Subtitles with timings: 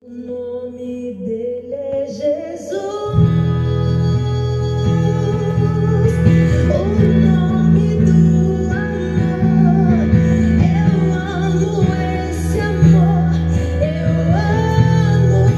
[0.00, 2.72] O nome dele é Jesus.
[6.70, 6.84] O
[7.26, 8.12] nome do
[8.70, 9.18] amor.
[10.62, 11.82] Eu amo
[12.30, 13.26] esse amor.
[13.82, 14.14] Eu
[15.16, 15.50] amo.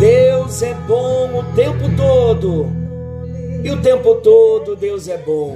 [0.00, 2.72] Deus é bom o tempo todo.
[3.62, 5.54] E o tempo todo Deus é bom.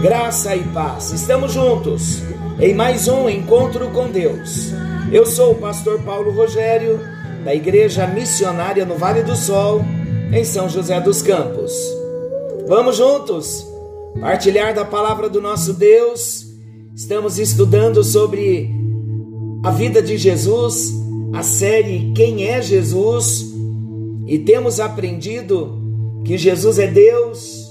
[0.00, 1.10] Graça e paz.
[1.10, 2.22] Estamos juntos
[2.60, 4.72] em mais um encontro com Deus.
[5.12, 7.00] Eu sou o pastor Paulo Rogério,
[7.44, 9.82] da Igreja Missionária no Vale do Sol,
[10.32, 11.72] em São José dos Campos.
[12.68, 13.66] Vamos juntos
[14.20, 16.46] partilhar da palavra do nosso Deus.
[16.94, 18.70] Estamos estudando sobre
[19.64, 20.92] a vida de Jesus,
[21.34, 23.44] a série Quem é Jesus,
[24.28, 25.76] e temos aprendido
[26.24, 27.68] que Jesus é Deus.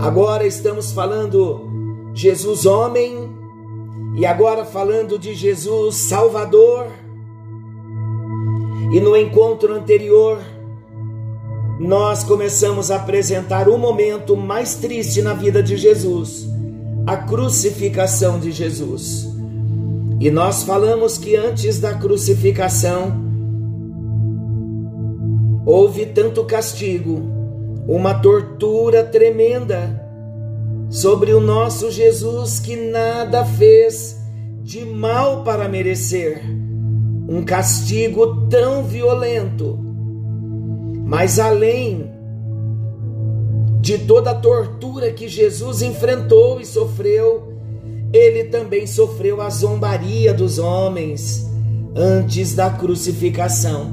[0.00, 1.60] Agora estamos falando
[2.14, 3.29] Jesus homem
[4.20, 6.88] e agora falando de Jesus Salvador.
[8.92, 10.38] E no encontro anterior,
[11.80, 16.46] nós começamos a apresentar o momento mais triste na vida de Jesus,
[17.06, 19.26] a crucificação de Jesus.
[20.20, 23.18] E nós falamos que antes da crucificação
[25.64, 27.22] houve tanto castigo,
[27.88, 29.99] uma tortura tremenda
[30.90, 34.18] sobre o nosso Jesus que nada fez
[34.60, 36.42] de mal para merecer
[37.28, 39.78] um castigo tão violento.
[41.06, 42.10] Mas além
[43.80, 47.54] de toda a tortura que Jesus enfrentou e sofreu,
[48.12, 51.48] ele também sofreu a zombaria dos homens
[51.94, 53.92] antes da crucificação.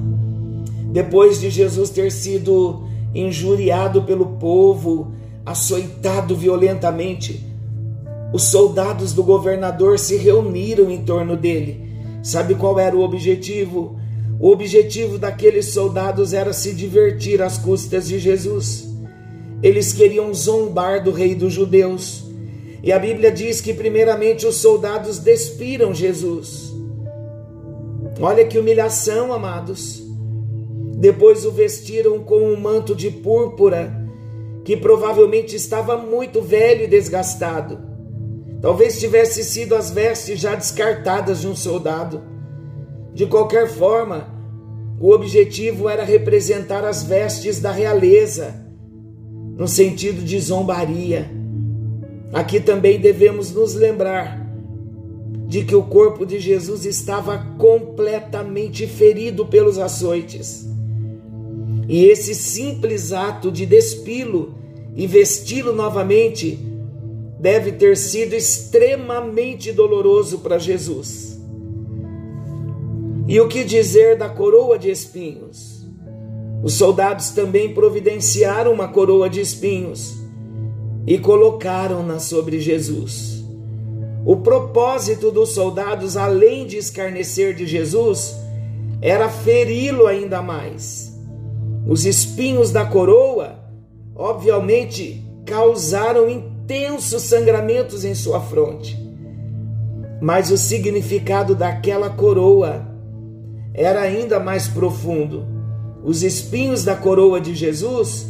[0.92, 5.12] Depois de Jesus ter sido injuriado pelo povo,
[5.48, 7.42] açoitado violentamente,
[8.34, 11.88] os soldados do governador se reuniram em torno dele.
[12.22, 13.98] Sabe qual era o objetivo?
[14.42, 18.90] O objetivo daqueles soldados era se divertir às custas de Jesus.
[19.64, 22.26] Eles queriam zombar do rei dos judeus.
[22.84, 26.76] E a Bíblia diz que, primeiramente, os soldados despiram Jesus.
[28.20, 30.04] Olha que humilhação, amados.
[30.98, 34.07] Depois o vestiram com um manto de púrpura
[34.68, 37.80] que provavelmente estava muito velho e desgastado.
[38.62, 42.22] Talvez tivesse sido as vestes já descartadas de um soldado.
[43.14, 44.28] De qualquer forma,
[45.00, 48.62] o objetivo era representar as vestes da realeza,
[49.56, 51.32] no sentido de zombaria.
[52.34, 54.46] Aqui também devemos nos lembrar
[55.48, 60.68] de que o corpo de Jesus estava completamente ferido pelos açoites.
[61.88, 64.56] E esse simples ato de despilo
[64.96, 66.60] e vesti-lo novamente
[67.40, 71.40] deve ter sido extremamente doloroso para Jesus.
[73.28, 75.86] E o que dizer da coroa de espinhos?
[76.64, 80.16] Os soldados também providenciaram uma coroa de espinhos
[81.06, 83.46] e colocaram-na sobre Jesus.
[84.26, 88.36] O propósito dos soldados, além de escarnecer de Jesus,
[89.02, 91.07] era feri-lo ainda mais
[91.88, 93.58] os espinhos da coroa,
[94.14, 99.02] obviamente, causaram intensos sangramentos em sua fronte.
[100.22, 102.86] Mas o significado daquela coroa
[103.74, 105.46] era ainda mais profundo.
[106.04, 108.28] Os espinhos da coroa de Jesus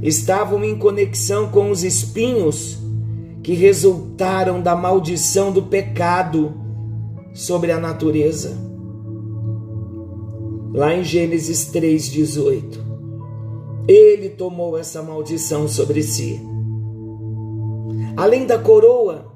[0.00, 2.78] estavam em conexão com os espinhos
[3.42, 6.54] que resultaram da maldição do pecado
[7.34, 8.56] sobre a natureza.
[10.72, 12.91] Lá em Gênesis 3,18.
[13.86, 16.40] Ele tomou essa maldição sobre si.
[18.16, 19.32] Além da coroa,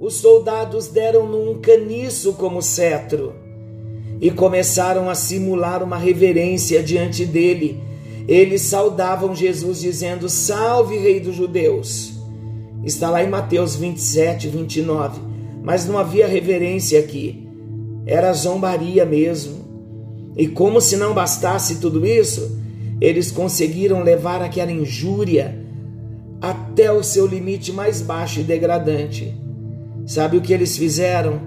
[0.00, 3.32] os soldados deram-no um caniço como cetro
[4.20, 7.80] e começaram a simular uma reverência diante dele.
[8.26, 12.14] Eles saudavam Jesus, dizendo: Salve, Rei dos Judeus.
[12.82, 15.20] Está lá em Mateus 27, 29.
[15.62, 17.48] Mas não havia reverência aqui,
[18.06, 19.64] era zombaria mesmo.
[20.36, 22.58] E como se não bastasse tudo isso,
[23.04, 25.62] eles conseguiram levar aquela injúria
[26.40, 29.38] até o seu limite mais baixo e degradante.
[30.06, 31.38] Sabe o que eles fizeram?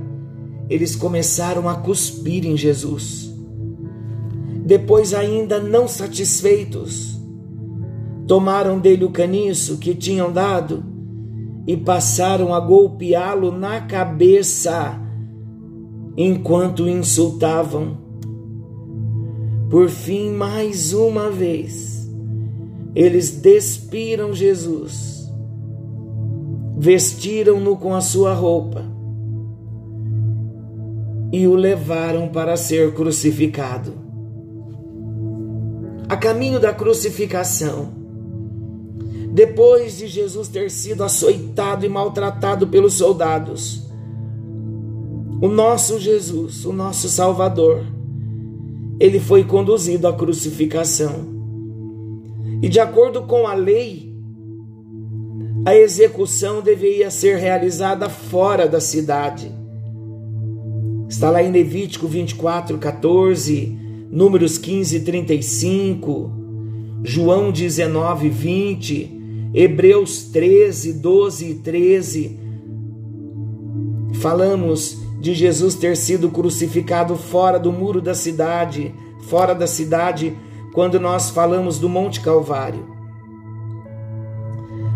[0.69, 3.33] Eles começaram a cuspir em Jesus.
[4.65, 7.19] Depois, ainda não satisfeitos,
[8.27, 10.83] tomaram dele o caniço que tinham dado
[11.65, 15.01] e passaram a golpeá-lo na cabeça
[16.15, 18.06] enquanto o insultavam.
[19.69, 22.10] Por fim, mais uma vez,
[22.96, 25.30] eles despiram Jesus,
[26.78, 28.86] vestiram-no com a sua roupa
[31.34, 33.94] e o levaram para ser crucificado.
[36.08, 37.90] A caminho da crucificação,
[39.34, 43.86] depois de Jesus ter sido açoitado e maltratado pelos soldados,
[45.42, 47.97] o nosso Jesus, o nosso Salvador,
[49.00, 51.36] ele foi conduzido à crucificação.
[52.62, 54.16] E de acordo com a lei,
[55.66, 59.52] a execução deveria ser realizada fora da cidade.
[61.10, 63.78] Está lá em Levítico 24, 14,
[64.10, 66.32] Números 15, 35,
[67.04, 72.40] João 19, 20, Hebreus 13, 12 e 13.
[74.14, 78.94] Falamos de Jesus ter sido crucificado fora do muro da cidade,
[79.28, 80.38] fora da cidade,
[80.74, 82.96] quando nós falamos do Monte Calvário.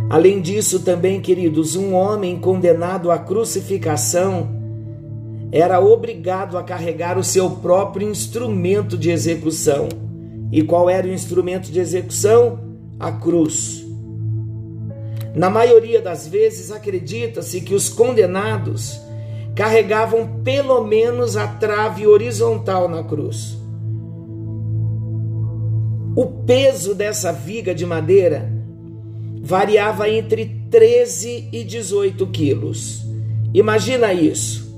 [0.10, 4.62] Além disso, também, queridos, um homem condenado à crucificação
[5.52, 9.90] era obrigado a carregar o seu próprio instrumento de execução.
[10.52, 12.60] E qual era o instrumento de execução?
[13.00, 13.86] A cruz.
[15.34, 19.02] Na maioria das vezes, acredita-se que os condenados
[19.56, 23.58] carregavam pelo menos a trave horizontal na cruz.
[26.16, 28.52] O peso dessa viga de madeira
[29.42, 33.06] variava entre 13 e 18 quilos.
[33.54, 34.72] Imagina isso.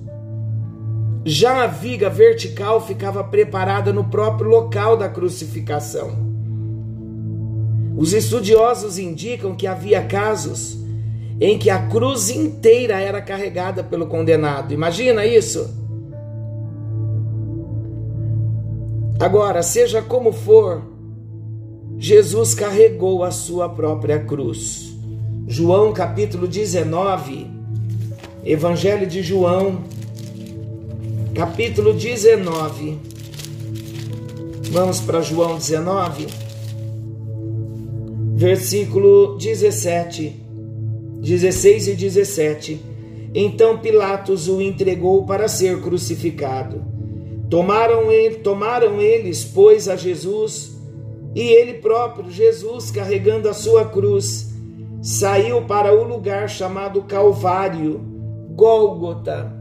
[1.25, 6.33] Já a viga vertical ficava preparada no próprio local da crucificação.
[7.95, 10.82] Os estudiosos indicam que havia casos
[11.39, 14.73] em que a cruz inteira era carregada pelo condenado.
[14.73, 15.69] Imagina isso?
[19.19, 20.81] Agora, seja como for,
[21.97, 24.93] Jesus carregou a sua própria cruz.
[25.47, 27.47] João capítulo 19,
[28.43, 29.83] Evangelho de João,
[31.33, 32.99] capítulo 19.
[34.71, 36.27] Vamos para João 19,
[38.35, 40.42] versículo 17.
[41.23, 42.81] 16 e 17.
[43.33, 46.83] Então Pilatos o entregou para ser crucificado.
[47.49, 50.75] Tomaram, ele, tomaram eles, pois, a Jesus,
[51.33, 54.53] e ele próprio, Jesus, carregando a sua cruz,
[55.01, 58.01] saiu para o lugar chamado Calvário,
[58.49, 59.51] Gólgota,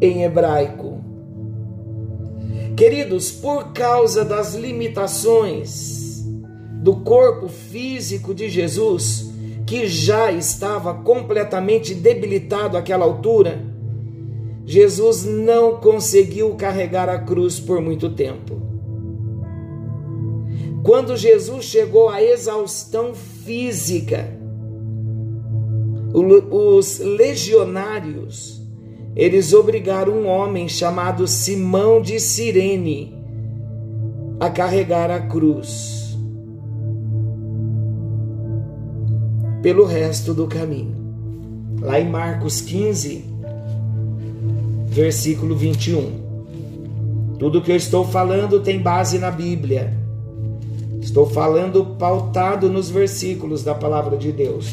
[0.00, 1.04] em hebraico.
[2.76, 6.24] Queridos, por causa das limitações
[6.82, 9.25] do corpo físico de Jesus,
[9.66, 13.60] que já estava completamente debilitado àquela altura,
[14.64, 18.62] Jesus não conseguiu carregar a cruz por muito tempo.
[20.84, 24.32] Quando Jesus chegou à exaustão física,
[26.14, 28.62] os legionários,
[29.16, 33.16] eles obrigaram um homem chamado Simão de Cirene
[34.38, 36.05] a carregar a cruz.
[39.66, 40.94] Pelo resto do caminho.
[41.80, 43.24] Lá em Marcos 15,
[44.86, 47.36] versículo 21.
[47.36, 49.92] Tudo que eu estou falando tem base na Bíblia.
[51.00, 54.72] Estou falando pautado nos versículos da palavra de Deus.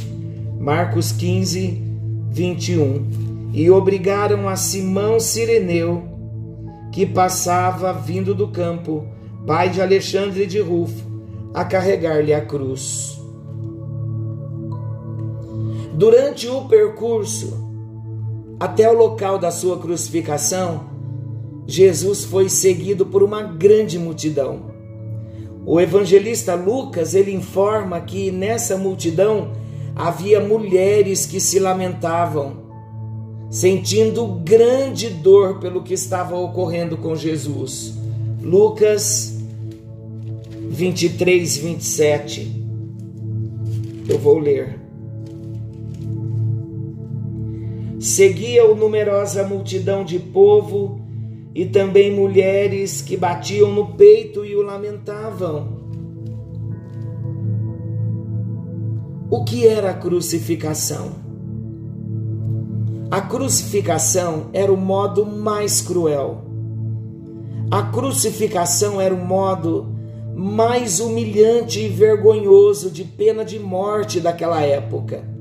[0.60, 1.81] Marcos 15,
[2.30, 3.50] 21.
[3.51, 6.04] E obrigaram a Simão Sireneu,
[6.92, 9.07] que passava vindo do campo,
[9.48, 11.03] pai de Alexandre de Rufo,
[11.51, 13.23] a carregar-lhe a cruz.
[15.94, 17.72] Durante o percurso
[18.60, 20.86] até o local da sua crucificação,
[21.68, 24.74] Jesus foi seguido por uma grande multidão.
[25.66, 29.54] O evangelista Lucas, ele informa que nessa multidão
[29.96, 32.64] havia mulheres que se lamentavam,
[33.50, 37.94] sentindo grande dor pelo que estava ocorrendo com Jesus.
[38.42, 39.38] Lucas
[40.70, 42.66] 23, 27.
[44.10, 44.83] Eu vou ler.
[48.03, 51.00] Seguia-o numerosa multidão de povo
[51.55, 55.81] e também mulheres que batiam no peito e o lamentavam.
[59.31, 61.12] O que era a crucificação?
[63.10, 66.43] A crucificação era o modo mais cruel.
[67.72, 69.95] A crucificação era o modo
[70.36, 75.33] mais humilhante e vergonhoso de pena de morte daquela época.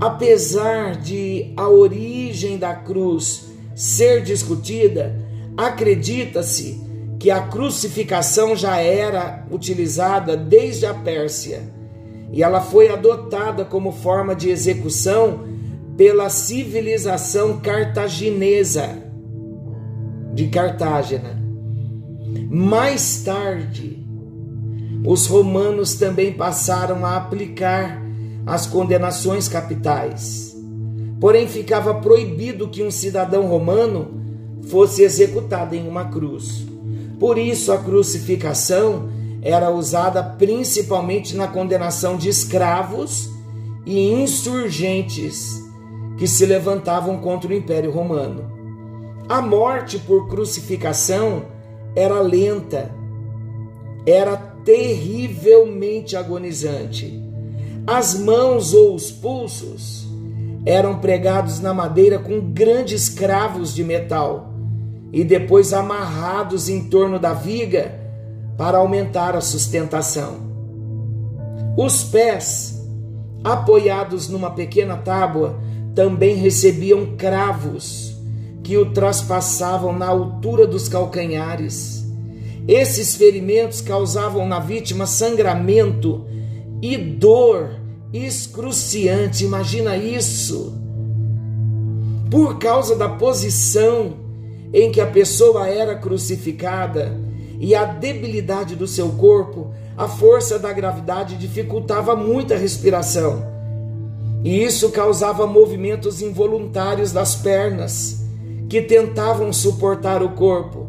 [0.00, 5.14] Apesar de a origem da cruz ser discutida,
[5.56, 6.80] acredita-se
[7.18, 11.62] que a crucificação já era utilizada desde a Pérsia
[12.32, 15.40] e ela foi adotada como forma de execução
[15.98, 18.88] pela civilização cartaginesa
[20.32, 21.38] de Cartágena.
[22.48, 24.02] Mais tarde,
[25.04, 28.00] os romanos também passaram a aplicar
[28.46, 30.56] as condenações capitais.
[31.20, 34.08] Porém, ficava proibido que um cidadão romano
[34.68, 36.64] fosse executado em uma cruz.
[37.18, 39.10] Por isso, a crucificação
[39.42, 43.28] era usada principalmente na condenação de escravos
[43.86, 45.60] e insurgentes
[46.18, 48.50] que se levantavam contra o Império Romano.
[49.28, 51.44] A morte por crucificação
[51.94, 52.90] era lenta,
[54.06, 57.29] era terrivelmente agonizante.
[57.92, 60.06] As mãos ou os pulsos
[60.64, 64.54] eram pregados na madeira com grandes cravos de metal
[65.12, 67.92] e depois amarrados em torno da viga
[68.56, 70.36] para aumentar a sustentação.
[71.76, 72.80] Os pés,
[73.42, 75.58] apoiados numa pequena tábua,
[75.92, 78.16] também recebiam cravos
[78.62, 82.06] que o traspassavam na altura dos calcanhares.
[82.68, 86.24] Esses ferimentos causavam na vítima sangramento
[86.80, 87.79] e dor
[88.12, 89.44] excruciante.
[89.44, 90.74] Imagina isso.
[92.30, 94.14] Por causa da posição
[94.72, 97.18] em que a pessoa era crucificada
[97.58, 103.44] e a debilidade do seu corpo, a força da gravidade dificultava muito a respiração.
[104.42, 108.24] E isso causava movimentos involuntários das pernas,
[108.68, 110.88] que tentavam suportar o corpo.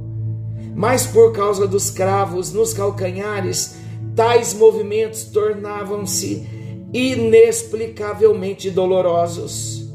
[0.74, 3.76] Mas por causa dos cravos nos calcanhares,
[4.16, 6.61] tais movimentos tornavam-se
[6.94, 9.90] inexplicavelmente dolorosos.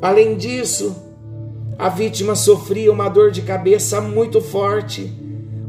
[0.00, 0.94] Além disso,
[1.78, 5.12] a vítima sofria uma dor de cabeça muito forte,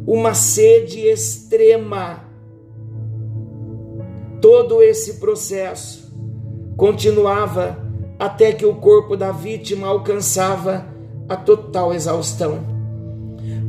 [0.06, 2.24] uma sede extrema.
[4.42, 6.12] Todo esse processo
[6.76, 7.82] continuava
[8.20, 10.86] até que o corpo da vítima alcançava
[11.30, 12.60] a total exaustão.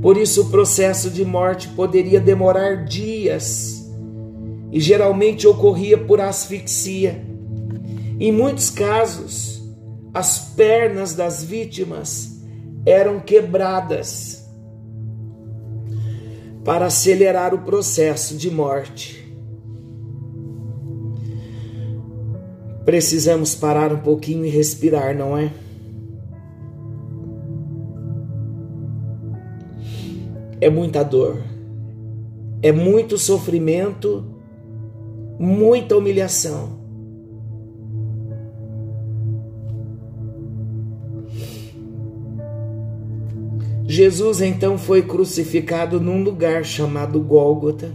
[0.03, 3.84] Por isso, o processo de morte poderia demorar dias
[4.75, 7.25] e geralmente ocorria por asfixia.
[8.19, 9.63] Em muitos casos,
[10.13, 12.41] as pernas das vítimas
[12.85, 14.45] eram quebradas
[16.65, 19.33] para acelerar o processo de morte.
[22.85, 25.53] Precisamos parar um pouquinho e respirar, não é?
[30.61, 31.41] É muita dor,
[32.61, 34.35] é muito sofrimento,
[35.39, 36.85] muita humilhação.
[43.87, 47.93] Jesus então foi crucificado num lugar chamado Gólgota,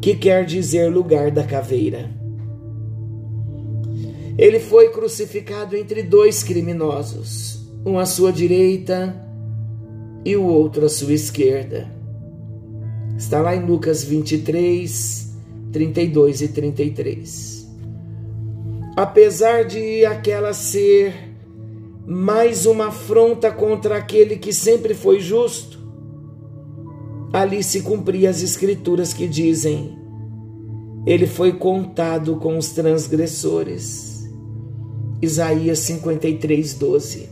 [0.00, 2.10] que quer dizer lugar da caveira.
[4.38, 9.16] Ele foi crucificado entre dois criminosos, um à sua direita
[10.24, 11.90] e o outro à sua esquerda.
[13.16, 15.25] Está lá em Lucas 23,
[15.76, 17.68] 32 e 33.
[18.96, 21.12] Apesar de aquela ser
[22.06, 25.78] mais uma afronta contra aquele que sempre foi justo,
[27.30, 29.98] ali se cumpria as escrituras que dizem:
[31.06, 34.24] ele foi contado com os transgressores.
[35.20, 37.28] Isaías 53, 12.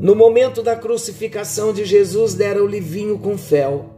[0.00, 3.91] No momento da crucificação de Jesus, deram-lhe vinho com fel,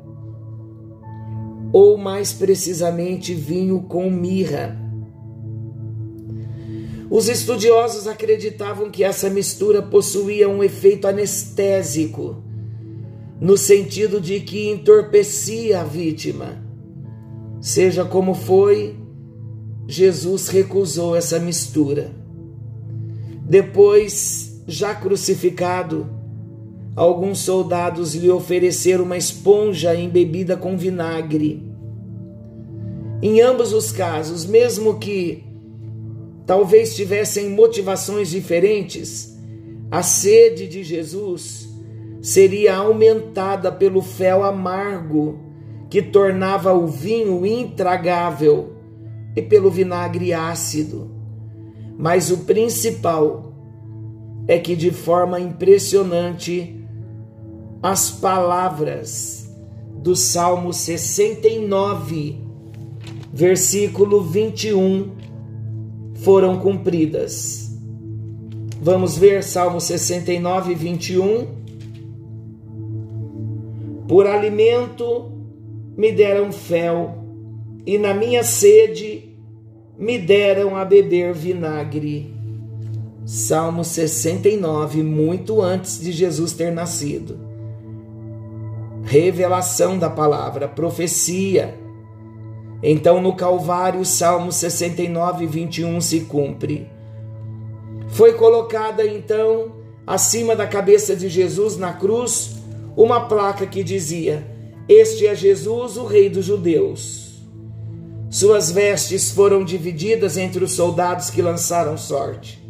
[1.75, 4.81] ou mais precisamente, vinho com mirra.
[7.11, 12.37] Os estudiosos acreditavam que essa mistura possuía um efeito anestésico,
[13.40, 16.64] no sentido de que entorpecia a vítima.
[17.61, 18.95] Seja como foi,
[19.88, 22.12] Jesus recusou essa mistura.
[23.45, 26.09] Depois já crucificado,
[26.97, 31.63] alguns soldados lhe ofereceram uma esponja embebida com vinagre.
[33.21, 35.45] Em ambos os casos, mesmo que
[36.47, 39.37] talvez tivessem motivações diferentes,
[39.91, 41.69] a sede de Jesus
[42.21, 45.39] seria aumentada pelo fel amargo
[45.91, 48.73] que tornava o vinho intragável
[49.37, 51.11] e pelo vinagre ácido.
[51.97, 53.53] Mas o principal
[54.47, 56.84] é que de forma impressionante
[57.85, 59.47] as palavras
[59.99, 62.38] do Salmo 69,
[63.31, 65.11] versículo 21,
[66.14, 67.79] foram cumpridas.
[68.81, 71.47] Vamos ver Salmo 69, 21.
[74.09, 75.31] Por alimento
[75.95, 77.19] me deram fel,
[77.85, 79.37] e na minha sede
[79.99, 82.35] me deram a beber vinagre.
[83.26, 87.44] Salmo 69, muito antes de Jesus ter nascido.
[89.14, 91.78] Revelação da palavra, profecia.
[92.83, 96.90] Então no Calvário, Salmo 69, 21 se cumpre.
[98.09, 99.71] Foi colocada então,
[100.04, 102.56] acima da cabeça de Jesus na cruz,
[102.97, 104.44] uma placa que dizia:
[104.88, 107.40] Este é Jesus, o Rei dos Judeus.
[108.28, 112.61] Suas vestes foram divididas entre os soldados que lançaram sorte.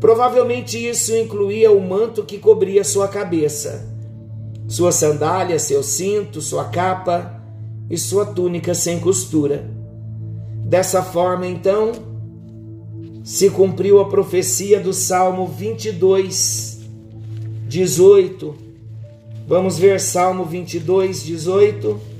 [0.00, 3.95] Provavelmente isso incluía o manto que cobria sua cabeça,
[4.68, 7.40] sua sandália, seu cinto, sua capa
[7.88, 9.70] e sua túnica sem costura.
[10.64, 11.92] Dessa forma, então,
[13.22, 16.80] se cumpriu a profecia do Salmo 22,
[17.68, 18.54] 18.
[19.46, 22.16] Vamos ver Salmo 22, 18.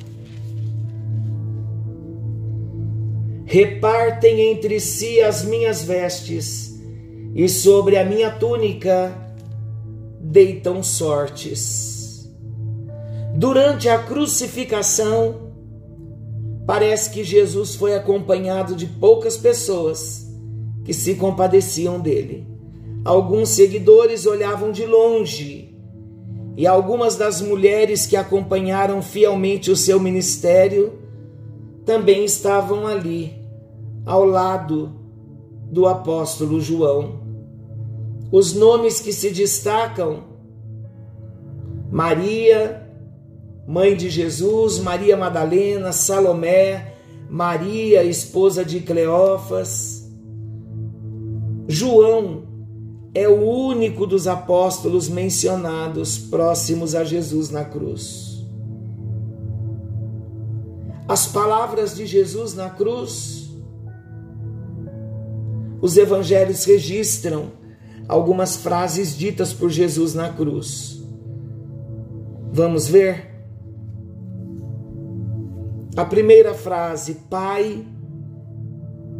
[3.46, 6.74] repartem entre si as minhas vestes,
[7.34, 9.16] e sobre a minha túnica
[10.20, 11.95] deitam sortes.
[13.36, 15.52] Durante a crucificação,
[16.66, 20.26] parece que Jesus foi acompanhado de poucas pessoas
[20.82, 22.46] que se compadeciam dele.
[23.04, 25.76] Alguns seguidores olhavam de longe,
[26.56, 30.94] e algumas das mulheres que acompanharam fielmente o seu ministério
[31.84, 33.34] também estavam ali,
[34.06, 34.92] ao lado
[35.70, 37.20] do apóstolo João.
[38.32, 40.24] Os nomes que se destacam:
[41.90, 42.85] Maria,
[43.66, 46.94] mãe de Jesus, Maria Madalena, Salomé,
[47.28, 50.08] Maria, esposa de Cleófas.
[51.66, 52.44] João
[53.12, 58.46] é o único dos apóstolos mencionados próximos a Jesus na cruz.
[61.08, 63.50] As palavras de Jesus na cruz.
[65.80, 67.52] Os evangelhos registram
[68.08, 71.02] algumas frases ditas por Jesus na cruz.
[72.52, 73.35] Vamos ver?
[75.96, 77.82] A primeira frase: Pai,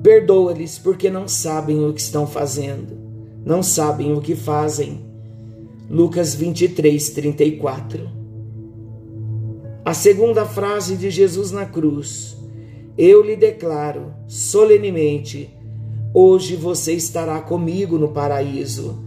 [0.03, 2.99] perdoa-lhes porque não sabem o que estão fazendo,
[3.45, 5.01] não sabem o que fazem.
[5.89, 8.11] Lucas 23, 34.
[9.87, 12.37] A segunda frase de Jesus na cruz:
[12.99, 15.49] Eu lhe declaro solenemente,
[16.13, 19.03] hoje você estará comigo no paraíso.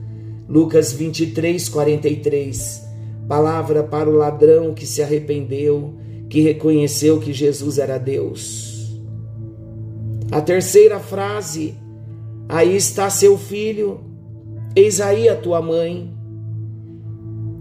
[0.47, 2.84] Lucas 23, 43.
[3.27, 5.98] Palavra para o ladrão que se arrependeu,
[6.29, 8.99] que reconheceu que Jesus era Deus.
[10.31, 11.75] A terceira frase:
[12.47, 13.99] Aí está seu filho,
[14.75, 16.15] eis aí a tua mãe.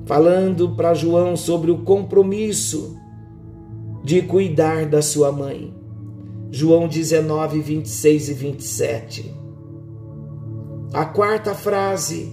[0.04, 2.96] Falando para João sobre o compromisso
[4.04, 5.74] de cuidar da sua mãe.
[6.50, 9.34] João 19, 26 e 27.
[10.92, 12.32] A quarta frase: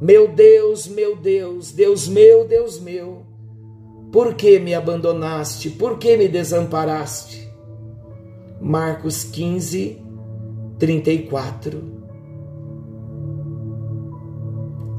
[0.00, 3.22] Meu Deus, meu Deus, Deus meu, Deus meu,
[4.12, 5.70] por que me abandonaste?
[5.70, 7.50] Por que me desamparaste?
[8.60, 9.98] Marcos 15,
[10.78, 11.82] 34.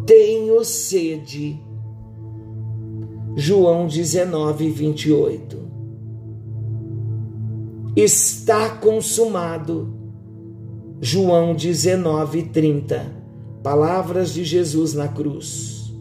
[0.06, 1.58] Tenho sede.
[3.38, 5.64] João 19, 28
[7.96, 9.94] está consumado.
[11.00, 13.24] João 19, 30.
[13.62, 15.94] Palavras de Jesus na cruz.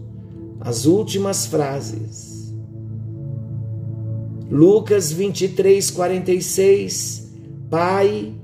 [0.60, 2.31] As últimas frases.
[4.52, 7.32] Lucas 23, 46.
[7.70, 8.34] Pai,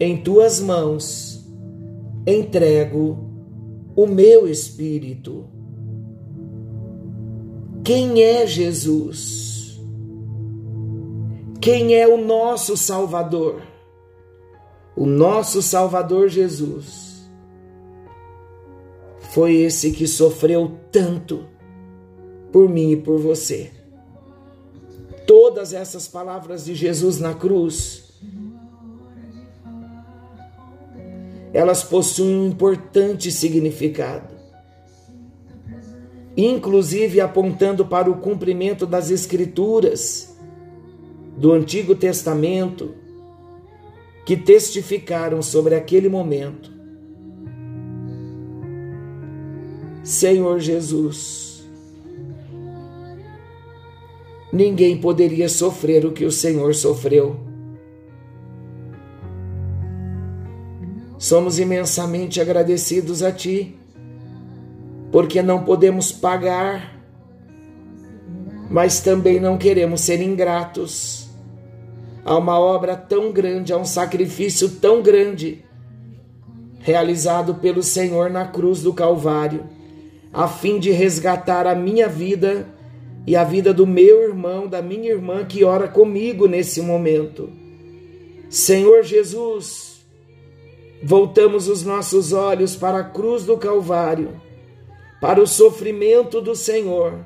[0.00, 1.48] em tuas mãos
[2.26, 3.16] entrego
[3.94, 5.46] o meu espírito.
[7.84, 9.80] Quem é Jesus?
[11.60, 13.62] Quem é o nosso Salvador?
[14.96, 17.30] O nosso Salvador Jesus
[19.32, 21.46] foi esse que sofreu tanto
[22.50, 23.79] por mim e por você.
[25.50, 28.04] Todas essas palavras de Jesus na cruz,
[31.52, 34.32] elas possuem um importante significado,
[36.36, 40.36] inclusive apontando para o cumprimento das Escrituras
[41.36, 42.94] do Antigo Testamento
[44.24, 46.70] que testificaram sobre aquele momento.
[50.04, 51.49] Senhor Jesus,
[54.52, 57.38] ninguém poderia sofrer o que o Senhor sofreu.
[61.18, 63.78] Somos imensamente agradecidos a Ti,
[65.12, 66.98] porque não podemos pagar,
[68.70, 71.28] mas também não queremos ser ingratos
[72.24, 75.64] a uma obra tão grande, a um sacrifício tão grande
[76.78, 79.64] realizado pelo Senhor na cruz do Calvário,
[80.32, 82.66] a fim de resgatar a minha vida
[83.26, 87.50] e a vida do meu irmão, da minha irmã que ora comigo nesse momento.
[88.48, 90.04] Senhor Jesus,
[91.02, 94.40] voltamos os nossos olhos para a cruz do Calvário,
[95.20, 97.24] para o sofrimento do Senhor.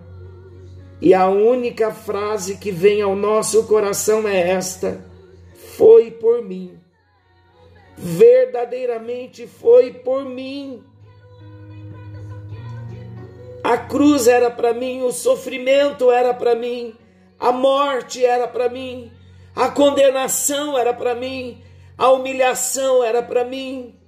[1.00, 5.04] E a única frase que vem ao nosso coração é esta:
[5.76, 6.78] Foi por mim
[7.96, 10.82] verdadeiramente foi por mim.
[13.64, 16.94] A cruz era para mim, o sofrimento era para mim,
[17.40, 19.10] a morte era para mim,
[19.56, 21.62] a condenação era para mim,
[21.96, 23.98] a humilhação era para mim,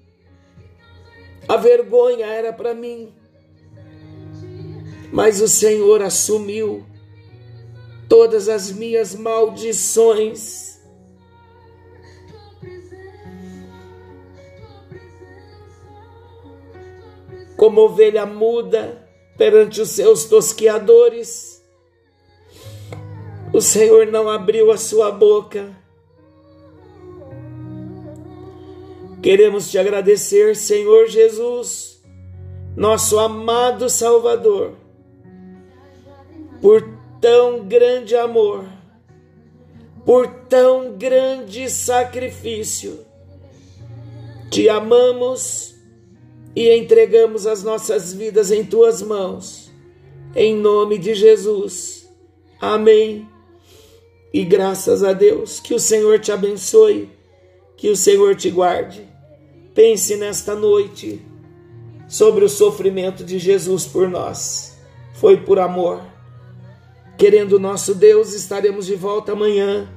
[1.48, 3.14] a vergonha era para mim.
[5.10, 6.84] Mas o Senhor assumiu
[8.10, 10.78] todas as minhas maldições
[17.56, 19.05] como ovelha muda
[19.36, 21.62] perante os seus tosqueadores.
[23.52, 25.74] O Senhor não abriu a sua boca.
[29.22, 32.02] Queremos te agradecer, Senhor Jesus,
[32.76, 34.74] nosso amado Salvador,
[36.60, 36.88] por
[37.20, 38.64] tão grande amor,
[40.04, 43.04] por tão grande sacrifício.
[44.50, 45.75] Te amamos
[46.56, 49.70] e entregamos as nossas vidas em tuas mãos.
[50.34, 52.08] Em nome de Jesus.
[52.58, 53.28] Amém.
[54.32, 57.10] E graças a Deus, que o Senhor te abençoe,
[57.76, 59.06] que o Senhor te guarde.
[59.74, 61.20] Pense nesta noite
[62.08, 64.78] sobre o sofrimento de Jesus por nós.
[65.14, 66.02] Foi por amor.
[67.18, 69.90] Querendo nosso Deus, estaremos de volta amanhã,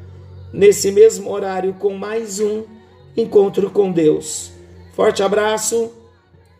[0.52, 2.64] nesse mesmo horário, com mais um
[3.16, 4.52] encontro com Deus.
[4.94, 5.99] Forte abraço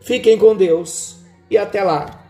[0.00, 1.16] Fiquem com Deus
[1.50, 2.24] e até lá.